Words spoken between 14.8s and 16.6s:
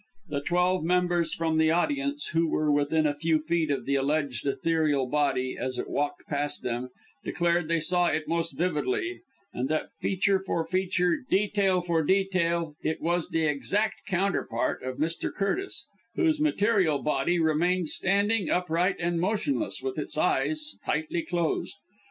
of Mr. Curtis, whose